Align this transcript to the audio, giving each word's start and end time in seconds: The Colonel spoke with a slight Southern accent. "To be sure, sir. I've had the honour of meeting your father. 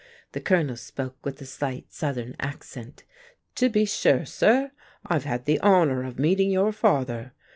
The 0.31 0.41
Colonel 0.41 0.77
spoke 0.77 1.23
with 1.23 1.39
a 1.43 1.45
slight 1.45 1.93
Southern 1.93 2.35
accent. 2.39 3.03
"To 3.53 3.69
be 3.69 3.85
sure, 3.85 4.25
sir. 4.25 4.71
I've 5.05 5.25
had 5.25 5.45
the 5.45 5.61
honour 5.61 6.01
of 6.05 6.17
meeting 6.17 6.49
your 6.49 6.71
father. 6.71 7.33